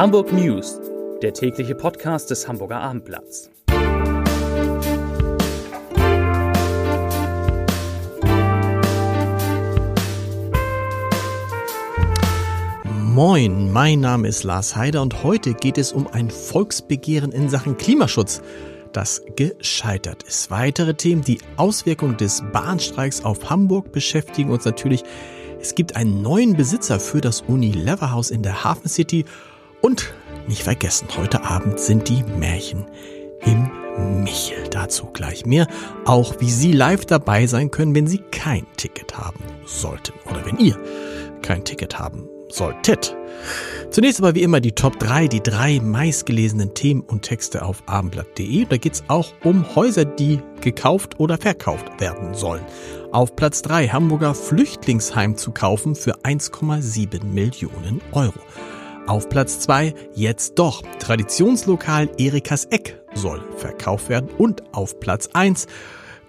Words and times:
Hamburg 0.00 0.32
News, 0.32 0.80
der 1.20 1.34
tägliche 1.34 1.74
Podcast 1.74 2.30
des 2.30 2.48
Hamburger 2.48 2.80
Abendblatts. 2.80 3.50
Moin, 13.12 13.70
mein 13.70 14.00
Name 14.00 14.28
ist 14.28 14.42
Lars 14.42 14.74
Heider 14.74 15.02
und 15.02 15.22
heute 15.22 15.52
geht 15.52 15.76
es 15.76 15.92
um 15.92 16.06
ein 16.06 16.30
Volksbegehren 16.30 17.30
in 17.30 17.50
Sachen 17.50 17.76
Klimaschutz, 17.76 18.40
das 18.94 19.20
gescheitert 19.36 20.22
ist. 20.22 20.50
Weitere 20.50 20.94
Themen, 20.94 21.20
die 21.20 21.42
Auswirkungen 21.58 22.16
des 22.16 22.42
Bahnstreiks 22.54 23.22
auf 23.22 23.50
Hamburg 23.50 23.92
beschäftigen 23.92 24.50
uns 24.50 24.64
natürlich. 24.64 25.04
Es 25.60 25.74
gibt 25.74 25.94
einen 25.94 26.22
neuen 26.22 26.56
Besitzer 26.56 26.98
für 26.98 27.20
das 27.20 27.42
Unilever 27.42 28.12
Haus 28.12 28.30
in 28.30 28.42
der 28.42 28.64
Hafen 28.64 28.88
City 28.88 29.26
und 29.80 30.12
nicht 30.46 30.62
vergessen, 30.62 31.08
heute 31.16 31.44
Abend 31.44 31.78
sind 31.78 32.08
die 32.08 32.22
Märchen 32.22 32.86
im 33.44 33.70
Michel. 34.22 34.68
Dazu 34.70 35.06
gleich 35.12 35.46
mehr. 35.46 35.66
Auch 36.04 36.40
wie 36.40 36.50
Sie 36.50 36.72
live 36.72 37.06
dabei 37.06 37.46
sein 37.46 37.70
können, 37.70 37.94
wenn 37.94 38.06
Sie 38.06 38.18
kein 38.30 38.66
Ticket 38.76 39.16
haben 39.16 39.42
sollten. 39.64 40.12
Oder 40.28 40.44
wenn 40.46 40.58
ihr 40.58 40.76
kein 41.42 41.64
Ticket 41.64 41.98
haben 41.98 42.28
solltet. 42.48 43.16
Zunächst 43.90 44.20
aber 44.20 44.34
wie 44.34 44.42
immer 44.42 44.60
die 44.60 44.72
Top 44.72 44.98
3, 44.98 45.28
die 45.28 45.42
drei 45.42 45.80
meistgelesenen 45.80 46.74
Themen 46.74 47.00
und 47.00 47.22
Texte 47.22 47.64
auf 47.64 47.82
abendblatt.de. 47.86 48.66
Da 48.66 48.76
geht's 48.76 49.04
auch 49.08 49.32
um 49.44 49.74
Häuser, 49.74 50.04
die 50.04 50.40
gekauft 50.60 51.18
oder 51.18 51.38
verkauft 51.38 52.00
werden 52.00 52.34
sollen. 52.34 52.62
Auf 53.12 53.34
Platz 53.34 53.62
3 53.62 53.88
Hamburger 53.88 54.34
Flüchtlingsheim 54.34 55.36
zu 55.36 55.52
kaufen 55.52 55.94
für 55.94 56.18
1,7 56.18 57.24
Millionen 57.24 58.00
Euro. 58.12 58.40
Auf 59.06 59.28
Platz 59.28 59.60
2 59.60 59.94
jetzt 60.14 60.58
doch 60.58 60.82
Traditionslokal 60.98 62.08
Erikas 62.18 62.66
Eck 62.66 63.00
soll 63.14 63.42
verkauft 63.56 64.08
werden 64.08 64.30
und 64.38 64.62
auf 64.74 65.00
Platz 65.00 65.28
1 65.32 65.66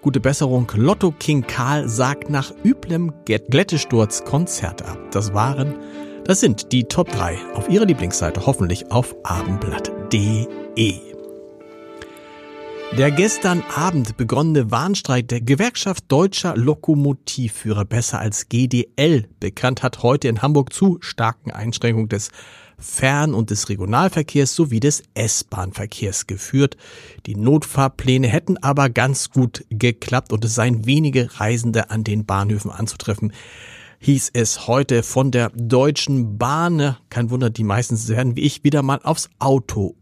Gute 0.02 0.18
Besserung, 0.18 0.68
Lotto 0.74 1.12
King 1.12 1.46
Karl 1.46 1.88
sagt 1.88 2.28
nach 2.28 2.52
üblem 2.64 3.12
Glättesturz 3.24 4.24
Konzerte 4.24 4.84
ab. 4.84 4.98
Das 5.12 5.32
waren, 5.32 5.76
das 6.24 6.40
sind 6.40 6.72
die 6.72 6.84
Top 6.84 7.08
3 7.12 7.38
auf 7.54 7.68
ihrer 7.68 7.84
Lieblingsseite, 7.84 8.44
hoffentlich 8.44 8.90
auf 8.90 9.14
abendblatt.de. 9.22 11.12
Der 12.98 13.10
gestern 13.10 13.62
Abend 13.74 14.16
begonnene 14.16 14.72
Warnstreik 14.72 15.28
der 15.28 15.40
Gewerkschaft 15.40 16.04
Deutscher 16.08 16.56
Lokomotivführer, 16.56 17.84
besser 17.84 18.18
als 18.18 18.48
GDL 18.48 19.28
bekannt, 19.38 19.84
hat 19.84 20.02
heute 20.02 20.26
in 20.26 20.42
Hamburg 20.42 20.72
zu 20.72 20.98
starken 21.00 21.52
Einschränkungen 21.52 22.08
des 22.08 22.32
Fern- 22.82 23.34
und 23.34 23.50
des 23.50 23.68
Regionalverkehrs 23.68 24.54
sowie 24.54 24.80
des 24.80 25.02
S-Bahn-Verkehrs 25.14 26.26
geführt. 26.26 26.76
Die 27.26 27.36
Notfahrpläne 27.36 28.28
hätten 28.28 28.58
aber 28.58 28.90
ganz 28.90 29.30
gut 29.30 29.64
geklappt 29.70 30.32
und 30.32 30.44
es 30.44 30.54
seien 30.54 30.84
wenige 30.84 31.40
Reisende 31.40 31.90
an 31.90 32.04
den 32.04 32.26
Bahnhöfen 32.26 32.70
anzutreffen 32.70 33.32
hieß 34.02 34.30
es 34.32 34.66
heute 34.66 35.04
von 35.04 35.30
der 35.30 35.50
Deutschen 35.50 36.36
Bahn. 36.36 36.96
Kein 37.08 37.30
Wunder, 37.30 37.50
die 37.50 37.62
meisten 37.62 38.08
werden 38.08 38.34
wie 38.34 38.40
ich 38.40 38.64
wieder 38.64 38.82
mal 38.82 38.98
aufs 39.04 39.30
Auto 39.38 39.94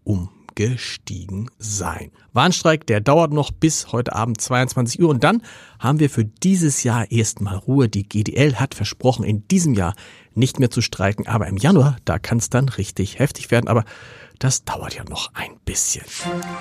umgestiegen 0.61 1.51
sein. 1.59 2.11
Warnstreik, 2.33 2.87
der 2.87 3.01
dauert 3.01 3.33
noch 3.33 3.51
bis 3.51 3.93
heute 3.93 4.15
Abend 4.15 4.41
22 4.41 5.01
Uhr 5.01 5.09
und 5.09 5.25
dann 5.25 5.43
haben 5.79 6.01
wir 6.01 6.11
für 6.11 6.25
dieses 6.25 6.83
Jahr 6.83 7.11
erstmal 7.11 7.57
Ruhe. 7.57 7.89
Die 7.89 8.07
GDL 8.07 8.57
hat 8.57 8.75
versprochen, 8.75 9.25
in 9.25 9.49
diesem 9.49 9.75
Jahr 9.75 9.95
nicht 10.35 10.61
mehr 10.61 10.71
zu 10.71 10.83
streiken. 10.83 11.27
Aber 11.27 11.47
im 11.47 11.57
Januar, 11.57 11.97
da 12.05 12.19
kann 12.19 12.39
es 12.39 12.51
dann 12.51 12.69
richtig 12.69 13.19
heftig 13.19 13.51
werden. 13.51 13.69
Aber 13.69 13.85
das 14.39 14.65
dauert 14.65 14.95
ja 14.95 15.05
noch 15.05 15.33
ein 15.35 15.57
bisschen. 15.65 16.05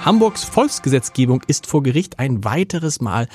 Hamburgs 0.03 0.45
Volksgesetzgebung 0.45 1.41
ist 1.47 1.67
vor 1.67 1.83
Gericht 1.83 2.19
ein 2.19 2.45
weiteres 2.45 3.01
Mal 3.01 3.27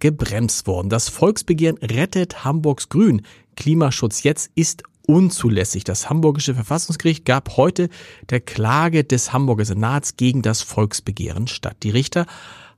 gebremst 0.00 0.66
worden. 0.66 0.90
Das 0.90 1.08
Volksbegehren 1.08 1.78
rettet 1.78 2.44
Hamburgs 2.44 2.90
Grün. 2.90 3.22
Klimaschutz 3.56 4.22
jetzt 4.22 4.50
ist 4.54 4.84
unzulässig. 5.06 5.84
Das 5.84 6.10
Hamburgische 6.10 6.54
Verfassungsgericht 6.54 7.24
gab 7.24 7.56
heute 7.56 7.88
der 8.30 8.40
Klage 8.40 9.04
des 9.04 9.32
Hamburger 9.32 9.64
Senats 9.64 10.16
gegen 10.16 10.42
das 10.42 10.62
Volksbegehren 10.62 11.46
statt. 11.46 11.76
Die 11.82 11.90
Richter 11.90 12.26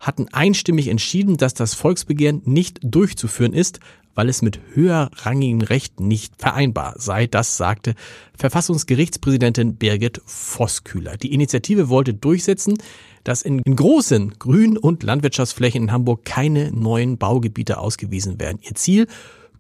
hatten 0.01 0.27
einstimmig 0.33 0.89
entschieden, 0.89 1.37
dass 1.37 1.55
das 1.55 1.75
Volksbegehren 1.75 2.43
nicht 2.45 2.81
durchzuführen 2.83 3.53
ist, 3.53 3.79
weil 4.15 4.29
es 4.29 4.43
mit 4.43 4.61
höherrangigen 4.75 5.63
Rechten 5.63 6.09
nicht 6.09 6.35
vereinbar 6.39 6.95
sei. 6.99 7.27
Das 7.27 7.57
sagte 7.57 7.95
Verfassungsgerichtspräsidentin 8.37 9.77
Birgit 9.77 10.21
Vosskühler. 10.27 11.17
Die 11.17 11.33
Initiative 11.33 11.89
wollte 11.89 12.15
durchsetzen, 12.15 12.79
dass 13.25 13.43
in 13.43 13.63
großen 13.63 14.39
Grün- 14.39 14.77
und 14.77 15.03
Landwirtschaftsflächen 15.03 15.85
in 15.85 15.93
Hamburg 15.93 16.25
keine 16.25 16.73
neuen 16.73 17.19
Baugebiete 17.19 17.79
ausgewiesen 17.79 18.41
werden. 18.41 18.59
Ihr 18.63 18.75
Ziel 18.75 19.07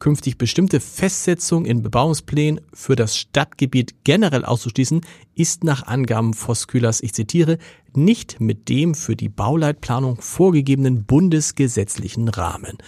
künftig 0.02 0.36
bestimmte 0.36 0.80
Festsetzungen 0.80 1.64
in 1.64 1.80
Bebauungsplänen 1.80 2.60
für 2.74 2.96
das 2.96 3.16
Stadtgebiet 3.16 4.02
generell 4.02 4.44
auszuschließen, 4.44 5.00
ist 5.36 5.62
nach 5.62 5.86
Angaben 5.86 6.34
Voskühlers, 6.34 7.00
ich 7.00 7.14
zitiere, 7.14 7.56
nicht 7.94 8.40
mit 8.40 8.68
dem 8.68 8.96
für 8.96 9.14
die 9.14 9.28
Bauleitplanung 9.28 10.20
vorgegebenen 10.20 11.04
bundesgesetzlichen 11.04 12.26
Rahmen 12.26 12.78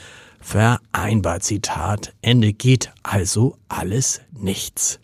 vereinbart. 0.41 1.45
Zitat 1.45 2.13
Ende 2.21 2.53
geht 2.53 2.91
also 3.05 3.59
alles 3.69 4.21
nichts. 4.33 4.99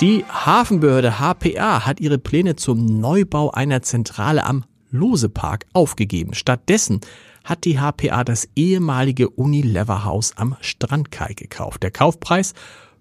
Die 0.00 0.24
Hafenbehörde 0.28 1.18
HPA 1.18 1.84
hat 1.84 1.98
ihre 1.98 2.18
Pläne 2.18 2.54
zum 2.54 3.00
Neubau 3.00 3.50
einer 3.50 3.82
Zentrale 3.82 4.44
am 4.44 4.64
Losepark 4.92 5.66
aufgegeben. 5.72 6.34
Stattdessen 6.34 7.00
hat 7.46 7.64
die 7.64 7.78
HPA 7.78 8.24
das 8.24 8.48
ehemalige 8.56 9.30
Unilever 9.30 10.04
Haus 10.04 10.36
am 10.36 10.56
Strandkai 10.60 11.32
gekauft. 11.34 11.84
Der 11.84 11.92
Kaufpreis 11.92 12.54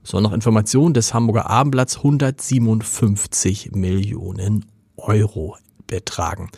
soll 0.04 0.22
nach 0.22 0.34
Informationen 0.34 0.94
des 0.94 1.14
Hamburger 1.16 1.50
Abendblatts 1.50 1.98
157 1.98 3.72
Millionen 3.72 4.66
Euro 4.98 5.58
betragen. 5.88 6.52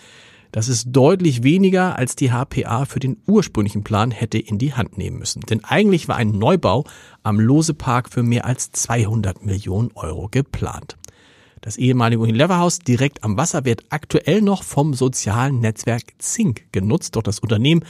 Das 0.52 0.68
ist 0.68 0.88
deutlich 0.92 1.44
weniger, 1.44 1.98
als 1.98 2.16
die 2.16 2.31
HPA 2.31 2.86
für 2.86 3.00
den 3.00 3.18
ursprünglichen 3.25 3.84
Plan 3.84 4.12
hätte 4.12 4.38
in 4.38 4.58
die 4.58 4.74
Hand 4.74 4.98
nehmen 4.98 5.19
müssen. 5.19 5.42
Denn 5.42 5.64
eigentlich 5.64 6.09
war 6.09 6.18
ein 6.18 6.31
Neubau 6.31 6.84
am 7.24 7.40
Losepark 7.40 8.09
für 8.09 8.24
mehr 8.24 8.46
als 8.46 8.72
200 8.72 9.46
Millionen 9.46 9.92
Euro 9.96 10.28
geplant. 10.30 10.97
Das 11.62 11.78
ehemalige 11.78 12.22
Unilever-Haus 12.22 12.79
direkt 12.79 13.23
am 13.23 13.38
Wasser 13.38 13.66
wird 13.66 13.84
aktuell 13.90 14.41
noch 14.41 14.63
vom 14.63 14.94
sozialen 14.94 15.59
Netzwerk 15.59 16.03
Zink 16.19 16.72
genutzt, 16.72 17.16
doch 17.16 17.23
das 17.23 17.40
Unternehmen 17.40 17.84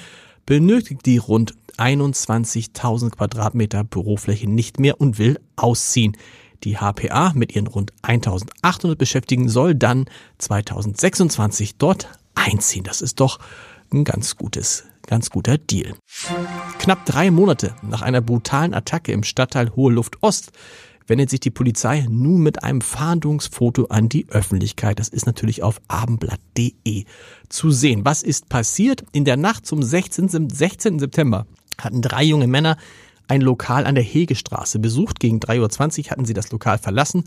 benötigt 0.45 1.05
die 1.05 1.17
rund 1.17 1.53
21.000 1.77 3.11
Quadratmeter 3.11 3.83
Bürofläche 3.83 4.49
nicht 4.49 4.79
mehr 4.79 4.99
und 4.99 5.19
will 5.19 5.39
ausziehen. 5.55 6.17
Die 6.63 6.77
HPA 6.77 7.33
mit 7.35 7.55
ihren 7.55 7.67
rund 7.67 7.93
1800 8.01 8.97
Beschäftigten 8.97 9.49
soll 9.49 9.75
dann 9.75 10.05
2026 10.39 11.77
dort 11.77 12.09
einziehen. 12.33 12.83
Das 12.83 13.01
ist 13.01 13.19
doch 13.19 13.39
ein 13.93 14.03
ganz 14.03 14.37
gutes, 14.37 14.85
ganz 15.05 15.29
guter 15.29 15.57
Deal. 15.57 15.93
Knapp 16.79 17.05
drei 17.05 17.29
Monate 17.29 17.75
nach 17.83 18.01
einer 18.01 18.21
brutalen 18.21 18.73
Attacke 18.73 19.11
im 19.11 19.23
Stadtteil 19.23 19.75
Hohe 19.75 19.93
Luft 19.93 20.17
Ost 20.21 20.51
wendet 21.07 21.29
sich 21.29 21.39
die 21.39 21.49
Polizei 21.49 22.05
nun 22.09 22.41
mit 22.41 22.63
einem 22.63 22.81
Fahndungsfoto 22.81 23.85
an 23.85 24.09
die 24.09 24.27
Öffentlichkeit. 24.29 24.99
Das 24.99 25.07
ist 25.07 25.25
natürlich 25.25 25.63
auf 25.63 25.81
abendblatt.de 25.87 27.05
zu 27.49 27.71
sehen. 27.71 28.05
Was 28.05 28.23
ist 28.23 28.49
passiert? 28.49 29.03
In 29.13 29.25
der 29.25 29.37
Nacht 29.37 29.65
zum 29.65 29.81
16. 29.81 30.49
16. 30.49 30.99
September 30.99 31.47
hatten 31.79 32.01
drei 32.01 32.23
junge 32.23 32.47
Männer 32.47 32.77
ein 33.27 33.41
Lokal 33.41 33.85
an 33.85 33.95
der 33.95 34.03
Hegestraße 34.03 34.79
besucht. 34.79 35.19
Gegen 35.19 35.39
3.20 35.39 36.05
Uhr 36.05 36.11
hatten 36.11 36.25
sie 36.25 36.33
das 36.33 36.51
Lokal 36.51 36.77
verlassen 36.77 37.23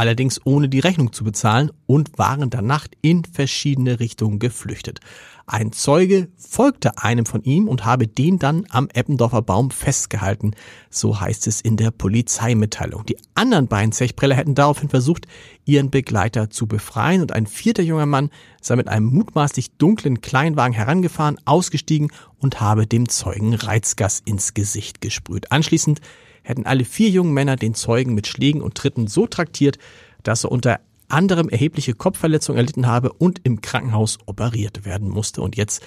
allerdings 0.00 0.40
ohne 0.44 0.70
die 0.70 0.80
Rechnung 0.80 1.12
zu 1.12 1.24
bezahlen 1.24 1.70
und 1.84 2.16
waren 2.16 2.48
danach 2.48 2.86
in 3.02 3.22
verschiedene 3.22 4.00
Richtungen 4.00 4.38
geflüchtet. 4.38 5.00
Ein 5.46 5.72
Zeuge 5.72 6.28
folgte 6.38 6.96
einem 6.96 7.26
von 7.26 7.42
ihm 7.42 7.68
und 7.68 7.84
habe 7.84 8.08
den 8.08 8.38
dann 8.38 8.64
am 8.70 8.88
Eppendorfer 8.94 9.42
Baum 9.42 9.70
festgehalten, 9.70 10.52
so 10.88 11.20
heißt 11.20 11.46
es 11.48 11.60
in 11.60 11.76
der 11.76 11.90
Polizeimitteilung. 11.90 13.04
Die 13.04 13.18
anderen 13.34 13.68
beiden 13.68 13.92
Zechpreller 13.92 14.36
hätten 14.36 14.54
daraufhin 14.54 14.88
versucht, 14.88 15.26
ihren 15.66 15.90
Begleiter 15.90 16.48
zu 16.48 16.66
befreien 16.66 17.20
und 17.20 17.32
ein 17.32 17.46
vierter 17.46 17.82
junger 17.82 18.06
Mann 18.06 18.30
sei 18.62 18.76
mit 18.76 18.88
einem 18.88 19.04
mutmaßlich 19.04 19.72
dunklen 19.72 20.22
Kleinwagen 20.22 20.72
herangefahren, 20.72 21.36
ausgestiegen 21.44 22.10
und 22.38 22.62
habe 22.62 22.86
dem 22.86 23.10
Zeugen 23.10 23.52
Reizgas 23.52 24.22
ins 24.24 24.54
Gesicht 24.54 25.02
gesprüht. 25.02 25.52
Anschließend 25.52 26.00
hätten 26.42 26.66
alle 26.66 26.84
vier 26.84 27.08
jungen 27.08 27.32
Männer 27.32 27.56
den 27.56 27.74
Zeugen 27.74 28.14
mit 28.14 28.26
Schlägen 28.26 28.62
und 28.62 28.74
Tritten 28.74 29.06
so 29.06 29.26
traktiert, 29.26 29.78
dass 30.22 30.44
er 30.44 30.52
unter 30.52 30.80
anderem 31.08 31.48
erhebliche 31.48 31.94
Kopfverletzungen 31.94 32.58
erlitten 32.58 32.86
habe 32.86 33.12
und 33.12 33.40
im 33.44 33.60
Krankenhaus 33.60 34.18
operiert 34.26 34.84
werden 34.84 35.08
musste. 35.08 35.42
Und 35.42 35.56
jetzt 35.56 35.82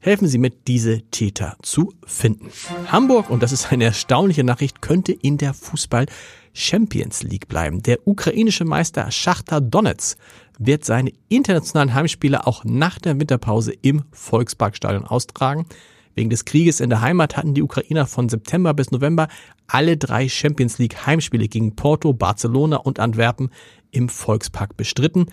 Helfen 0.00 0.28
Sie 0.28 0.38
mit, 0.38 0.68
diese 0.68 1.02
Täter 1.10 1.56
zu 1.60 1.92
finden. 2.06 2.50
Hamburg, 2.86 3.30
und 3.30 3.42
das 3.42 3.50
ist 3.50 3.72
eine 3.72 3.84
erstaunliche 3.84 4.44
Nachricht, 4.44 4.80
könnte 4.80 5.12
in 5.12 5.38
der 5.38 5.54
Fußball 5.54 6.06
Champions 6.52 7.24
League 7.24 7.48
bleiben. 7.48 7.82
Der 7.82 8.06
ukrainische 8.06 8.64
Meister 8.64 9.10
Schachtar 9.10 9.60
Donetsk 9.60 10.16
wird 10.56 10.84
seine 10.84 11.12
internationalen 11.28 11.94
Heimspiele 11.94 12.46
auch 12.46 12.64
nach 12.64 13.00
der 13.00 13.18
Winterpause 13.18 13.72
im 13.82 14.04
Volksparkstadion 14.12 15.04
austragen. 15.04 15.66
Wegen 16.18 16.30
des 16.30 16.44
Krieges 16.44 16.80
in 16.80 16.90
der 16.90 17.00
Heimat 17.00 17.36
hatten 17.36 17.54
die 17.54 17.62
Ukrainer 17.62 18.04
von 18.04 18.28
September 18.28 18.74
bis 18.74 18.90
November 18.90 19.28
alle 19.68 19.96
drei 19.96 20.28
Champions 20.28 20.76
League 20.78 21.06
Heimspiele 21.06 21.46
gegen 21.46 21.76
Porto, 21.76 22.12
Barcelona 22.12 22.78
und 22.78 22.98
Antwerpen 22.98 23.50
im 23.92 24.08
Volkspark 24.08 24.76
bestritten. 24.76 25.26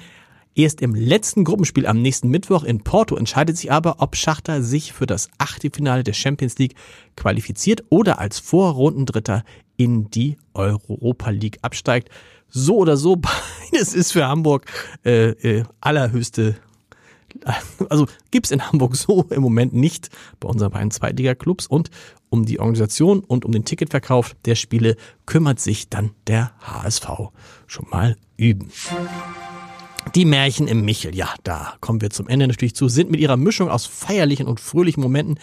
Erst 0.53 0.83
im 0.83 0.93
letzten 0.93 1.43
Gruppenspiel 1.43 1.87
am 1.87 2.03
nächsten 2.03 2.29
Mittwoch 2.29 2.63
in 2.63 2.83
Porto 2.83 3.15
entscheidet 3.15 3.57
sich 3.57 3.71
aber, 3.71 3.95
ob 3.97 4.15
Schachter 4.15 4.61
sich 4.61 4.93
für 4.93 5.07
das 5.07 5.31
Achtelfinale 5.39 6.03
der 6.03 6.13
Champions 6.13 6.59
League 6.59 6.75
qualifiziert 7.15 7.83
oder 7.89 8.19
als 8.19 8.37
Vorrundendritter 8.37 9.43
in 9.77 10.11
die 10.11 10.37
Europa 10.53 11.31
League 11.31 11.57
absteigt. 11.63 12.09
So 12.47 12.77
oder 12.77 12.95
so, 12.95 13.15
beides 13.71 13.95
ist 13.95 14.11
für 14.11 14.27
Hamburg 14.27 14.67
äh, 15.03 15.29
äh, 15.29 15.63
allerhöchste 15.81 16.57
also 17.89 18.07
gibt's 18.31 18.51
in 18.51 18.65
Hamburg 18.65 18.95
so 18.95 19.23
im 19.29 19.41
Moment 19.41 19.73
nicht 19.73 20.09
bei 20.39 20.47
unseren 20.47 20.71
beiden 20.71 20.91
Zweitliga-Clubs 20.91 21.67
und 21.67 21.89
um 22.29 22.45
die 22.45 22.59
Organisation 22.59 23.19
und 23.19 23.45
um 23.45 23.51
den 23.51 23.65
Ticketverkauf 23.65 24.35
der 24.45 24.55
Spiele 24.55 24.95
kümmert 25.25 25.59
sich 25.59 25.89
dann 25.89 26.11
der 26.27 26.51
HSV. 26.61 27.07
Schon 27.67 27.87
mal 27.89 28.17
üben. 28.37 28.71
Die 30.13 30.25
Märchen 30.25 30.67
im 30.67 30.85
Michel, 30.85 31.15
ja, 31.15 31.33
da 31.43 31.75
kommen 31.81 32.01
wir 32.01 32.11
zum 32.11 32.27
Ende 32.27 32.47
natürlich 32.47 32.75
zu, 32.75 32.87
sind 32.87 33.09
mit 33.09 33.19
ihrer 33.19 33.37
Mischung 33.37 33.69
aus 33.69 33.85
feierlichen 33.85 34.47
und 34.47 34.59
fröhlichen 34.59 35.01
Momenten 35.01 35.39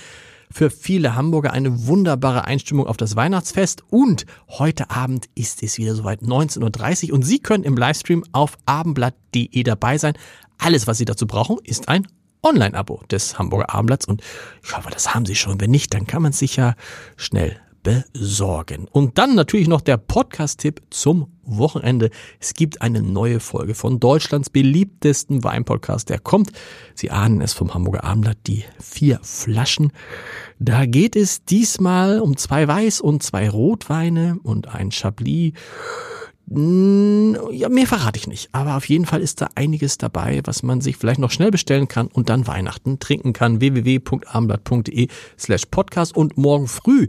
für 0.52 0.70
viele 0.70 1.14
Hamburger 1.14 1.52
eine 1.52 1.86
wunderbare 1.86 2.44
Einstimmung 2.44 2.86
auf 2.86 2.96
das 2.96 3.16
Weihnachtsfest 3.16 3.82
und 3.90 4.26
heute 4.48 4.90
Abend 4.90 5.28
ist 5.34 5.62
es 5.62 5.78
wieder 5.78 5.94
soweit 5.94 6.20
19.30 6.22 7.08
Uhr 7.08 7.14
und 7.14 7.22
Sie 7.22 7.38
können 7.38 7.64
im 7.64 7.76
Livestream 7.76 8.24
auf 8.32 8.58
abendblatt.de 8.66 9.62
dabei 9.62 9.98
sein. 9.98 10.14
Alles, 10.58 10.86
was 10.86 10.98
Sie 10.98 11.04
dazu 11.04 11.26
brauchen, 11.26 11.58
ist 11.64 11.88
ein 11.88 12.06
Online-Abo 12.42 13.02
des 13.10 13.38
Hamburger 13.38 13.74
Abendblatts 13.74 14.06
und 14.06 14.22
ich 14.62 14.76
hoffe, 14.76 14.90
das 14.90 15.14
haben 15.14 15.26
Sie 15.26 15.36
schon. 15.36 15.60
Wenn 15.60 15.70
nicht, 15.70 15.94
dann 15.94 16.06
kann 16.06 16.22
man 16.22 16.32
sich 16.32 16.56
ja 16.56 16.74
schnell 17.16 17.60
besorgen. 17.82 18.86
Und 18.90 19.18
dann 19.18 19.34
natürlich 19.34 19.68
noch 19.68 19.80
der 19.80 19.96
Podcast-Tipp 19.96 20.82
zum 20.90 21.26
Wochenende. 21.44 22.10
Es 22.38 22.54
gibt 22.54 22.80
eine 22.80 23.02
neue 23.02 23.40
Folge 23.40 23.74
von 23.74 23.98
Deutschlands 23.98 24.50
beliebtesten 24.50 25.42
Weinpodcast. 25.42 26.08
Der 26.08 26.18
kommt, 26.18 26.52
Sie 26.94 27.10
ahnen 27.10 27.40
es 27.40 27.52
vom 27.52 27.74
Hamburger 27.74 28.04
Abendblatt, 28.04 28.38
die 28.46 28.64
vier 28.80 29.18
Flaschen. 29.22 29.92
Da 30.58 30.86
geht 30.86 31.16
es 31.16 31.44
diesmal 31.44 32.20
um 32.20 32.36
zwei 32.36 32.64
Weiß- 32.64 33.02
und 33.02 33.22
zwei 33.22 33.50
Rotweine 33.50 34.38
und 34.42 34.68
ein 34.68 34.92
Chablis. 34.92 35.52
Hm, 36.48 37.36
ja, 37.50 37.68
mehr 37.68 37.86
verrate 37.86 38.18
ich 38.18 38.26
nicht. 38.26 38.50
Aber 38.52 38.76
auf 38.76 38.88
jeden 38.88 39.06
Fall 39.06 39.22
ist 39.22 39.40
da 39.40 39.48
einiges 39.54 39.98
dabei, 39.98 40.40
was 40.44 40.62
man 40.62 40.80
sich 40.80 40.96
vielleicht 40.96 41.20
noch 41.20 41.30
schnell 41.30 41.50
bestellen 41.50 41.88
kann 41.88 42.06
und 42.08 42.28
dann 42.28 42.46
Weihnachten 42.46 42.98
trinken 43.00 43.32
kann. 43.32 43.60
www.abendblatt.de 43.60 45.08
slash 45.38 45.66
podcast 45.66 46.16
und 46.16 46.36
morgen 46.36 46.68
früh 46.68 47.08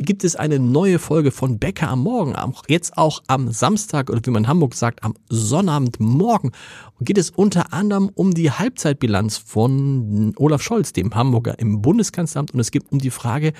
gibt 0.00 0.24
es 0.24 0.34
eine 0.34 0.58
neue 0.58 0.98
Folge 0.98 1.30
von 1.30 1.58
Bäcker 1.58 1.88
am 1.90 2.00
Morgen. 2.00 2.34
Jetzt 2.68 2.96
auch 2.96 3.22
am 3.26 3.52
Samstag 3.52 4.08
oder 4.08 4.20
wie 4.24 4.30
man 4.30 4.44
in 4.44 4.48
Hamburg 4.48 4.74
sagt, 4.74 5.04
am 5.04 5.14
Sonnabendmorgen 5.28 6.52
geht 7.00 7.18
es 7.18 7.30
unter 7.30 7.72
anderem 7.72 8.10
um 8.14 8.32
die 8.32 8.50
Halbzeitbilanz 8.50 9.36
von 9.36 10.32
Olaf 10.36 10.62
Scholz, 10.62 10.94
dem 10.94 11.14
Hamburger 11.14 11.58
im 11.58 11.82
Bundeskanzleramt. 11.82 12.54
Und 12.54 12.60
es 12.60 12.70
gibt 12.70 12.90
um 12.90 12.98
die 12.98 13.10
Frage, 13.10 13.52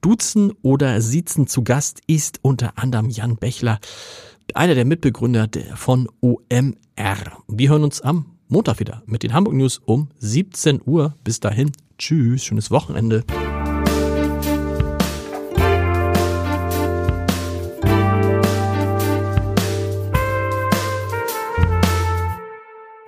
Duzen 0.00 0.52
oder 0.62 1.00
Siezen 1.00 1.48
zu 1.48 1.64
Gast 1.64 2.00
ist 2.06 2.38
unter 2.42 2.78
anderem 2.78 3.10
Jan 3.10 3.36
Bechler, 3.36 3.80
einer 4.54 4.76
der 4.76 4.84
Mitbegründer 4.84 5.48
von 5.74 6.08
OMR. 6.20 7.42
Wir 7.48 7.70
hören 7.70 7.82
uns 7.82 8.00
am 8.00 8.36
Montag 8.46 8.78
wieder 8.78 9.02
mit 9.06 9.24
den 9.24 9.32
Hamburg 9.32 9.54
News 9.54 9.80
um 9.84 10.08
17 10.20 10.80
Uhr. 10.86 11.14
Bis 11.24 11.40
dahin, 11.40 11.72
tschüss, 11.98 12.44
schönes 12.44 12.70
Wochenende. 12.70 13.24